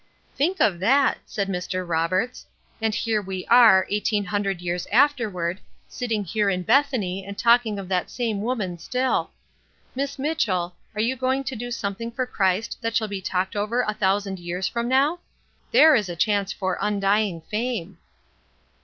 [0.35, 1.87] '""Think of that!" said Mr.
[1.87, 2.47] Roberts.
[2.81, 3.45] "And here are we,
[3.91, 9.29] eighteen hundred years afterward, sitting here in Bethany and talking of that same woman still!
[9.93, 13.83] Miss Mitchell, are you going to do something for Christ that shall be talked over
[13.83, 15.19] a thousand years from now?
[15.71, 17.99] There is a chance for undying fame."